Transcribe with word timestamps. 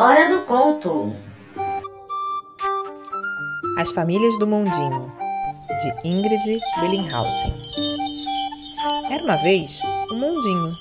Hora 0.00 0.28
do 0.28 0.42
conto. 0.42 1.12
As 3.76 3.90
Famílias 3.90 4.38
do 4.38 4.46
Mundinho, 4.46 5.12
de 5.66 6.08
Ingrid 6.08 6.60
Bellinghausen. 6.80 7.52
Era 9.10 9.24
uma 9.24 9.36
vez 9.38 9.82
um 10.12 10.20
mundinho 10.20 10.72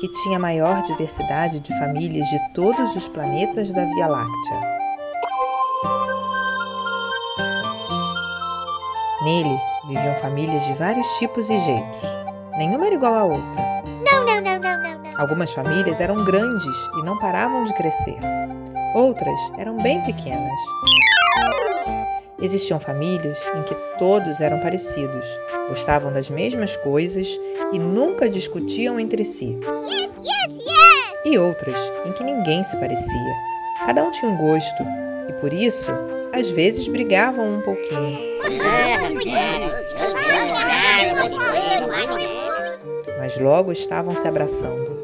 que 0.00 0.08
tinha 0.20 0.38
a 0.38 0.40
maior 0.40 0.82
diversidade 0.82 1.60
de 1.60 1.78
famílias 1.78 2.26
de 2.26 2.40
todos 2.54 2.96
os 2.96 3.06
planetas 3.06 3.70
da 3.70 3.84
Via 3.84 4.08
Láctea. 4.08 4.60
Nele 9.22 9.56
viviam 9.86 10.16
famílias 10.16 10.64
de 10.64 10.74
vários 10.74 11.06
tipos 11.18 11.48
e 11.48 11.56
jeitos. 11.60 12.02
Nenhuma 12.58 12.86
era 12.86 12.96
igual 12.96 13.14
à 13.14 13.24
outra. 13.26 13.62
Não, 14.10 14.24
não, 14.24 14.40
não, 14.40 14.58
não, 14.58 14.82
não, 14.82 14.94
não. 14.94 14.99
Algumas 15.20 15.52
famílias 15.52 16.00
eram 16.00 16.24
grandes 16.24 16.74
e 16.98 17.02
não 17.02 17.18
paravam 17.18 17.62
de 17.64 17.74
crescer. 17.74 18.16
Outras 18.94 19.38
eram 19.58 19.76
bem 19.76 20.00
pequenas. 20.00 20.58
Existiam 22.40 22.80
famílias 22.80 23.38
em 23.54 23.62
que 23.64 23.74
todos 23.98 24.40
eram 24.40 24.60
parecidos, 24.60 25.26
gostavam 25.68 26.10
das 26.10 26.30
mesmas 26.30 26.74
coisas 26.78 27.38
e 27.70 27.78
nunca 27.78 28.30
discutiam 28.30 28.98
entre 28.98 29.22
si. 29.22 29.60
Yes, 29.90 30.10
yes, 30.24 30.56
yes! 30.56 31.14
E 31.26 31.36
outras 31.36 31.78
em 32.06 32.12
que 32.12 32.24
ninguém 32.24 32.64
se 32.64 32.78
parecia. 32.78 33.34
Cada 33.84 34.02
um 34.02 34.10
tinha 34.10 34.30
um 34.30 34.38
gosto 34.38 34.82
e 35.28 35.34
por 35.34 35.52
isso, 35.52 35.90
às 36.32 36.48
vezes 36.48 36.88
brigavam 36.88 37.58
um 37.58 37.60
pouquinho. 37.60 38.18
Mas 43.18 43.36
logo 43.36 43.70
estavam 43.70 44.16
se 44.16 44.26
abraçando. 44.26 44.99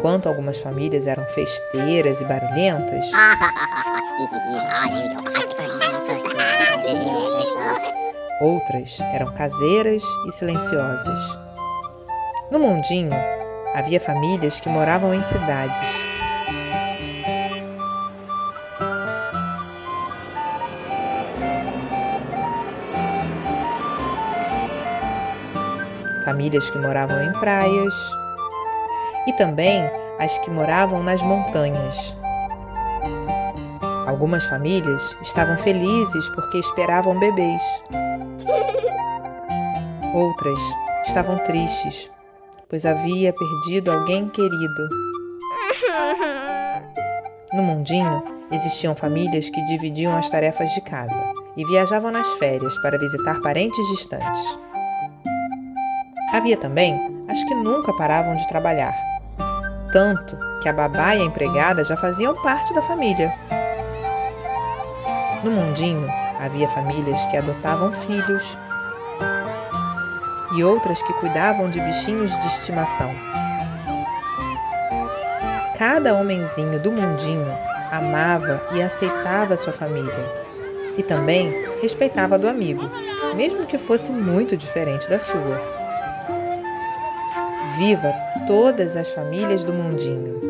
Enquanto 0.00 0.30
algumas 0.30 0.58
famílias 0.58 1.06
eram 1.06 1.26
festeiras 1.26 2.22
e 2.22 2.24
barulhentas, 2.24 3.04
outras 8.40 8.98
eram 9.12 9.30
caseiras 9.34 10.02
e 10.26 10.32
silenciosas. 10.32 11.20
No 12.50 12.58
mundinho, 12.58 13.12
havia 13.74 14.00
famílias 14.00 14.58
que 14.58 14.70
moravam 14.70 15.12
em 15.12 15.22
cidades. 15.22 15.86
Famílias 26.24 26.70
que 26.70 26.78
moravam 26.78 27.22
em 27.22 27.32
praias 27.34 27.92
e 29.26 29.32
também 29.32 29.82
as 30.18 30.38
que 30.38 30.50
moravam 30.50 31.02
nas 31.02 31.22
montanhas. 31.22 32.14
Algumas 34.06 34.44
famílias 34.46 35.16
estavam 35.22 35.56
felizes 35.58 36.28
porque 36.30 36.58
esperavam 36.58 37.18
bebês. 37.18 37.62
Outras 40.12 40.58
estavam 41.06 41.38
tristes, 41.38 42.10
pois 42.68 42.84
havia 42.84 43.32
perdido 43.32 43.92
alguém 43.92 44.28
querido. 44.28 44.88
No 47.52 47.62
mundinho, 47.62 48.22
existiam 48.50 48.94
famílias 48.94 49.48
que 49.48 49.64
dividiam 49.66 50.16
as 50.16 50.28
tarefas 50.28 50.70
de 50.70 50.80
casa 50.80 51.22
e 51.56 51.64
viajavam 51.64 52.10
nas 52.10 52.30
férias 52.34 52.76
para 52.82 52.98
visitar 52.98 53.40
parentes 53.40 53.86
distantes. 53.88 54.58
Havia 56.32 56.56
também 56.56 57.19
as 57.30 57.44
que 57.44 57.54
nunca 57.54 57.92
paravam 57.92 58.34
de 58.34 58.48
trabalhar, 58.48 58.92
tanto 59.92 60.36
que 60.60 60.68
a 60.68 60.72
babá 60.72 61.14
e 61.14 61.22
a 61.22 61.24
empregada 61.24 61.84
já 61.84 61.96
faziam 61.96 62.34
parte 62.42 62.74
da 62.74 62.82
família. 62.82 63.32
No 65.44 65.52
mundinho, 65.52 66.10
havia 66.40 66.68
famílias 66.68 67.24
que 67.26 67.36
adotavam 67.36 67.92
filhos 67.92 68.58
e 70.56 70.64
outras 70.64 71.00
que 71.02 71.12
cuidavam 71.14 71.70
de 71.70 71.80
bichinhos 71.80 72.32
de 72.40 72.46
estimação. 72.48 73.10
Cada 75.78 76.14
homenzinho 76.14 76.80
do 76.80 76.90
mundinho 76.90 77.56
amava 77.92 78.60
e 78.72 78.82
aceitava 78.82 79.56
sua 79.56 79.72
família 79.72 80.50
e 80.98 81.02
também 81.02 81.54
respeitava 81.80 82.36
do 82.36 82.48
amigo, 82.48 82.82
mesmo 83.36 83.64
que 83.66 83.78
fosse 83.78 84.10
muito 84.10 84.56
diferente 84.56 85.08
da 85.08 85.18
sua. 85.18 85.79
Viva 87.80 88.12
todas 88.46 88.94
as 88.94 89.08
famílias 89.08 89.64
do 89.64 89.72
mundinho! 89.72 90.49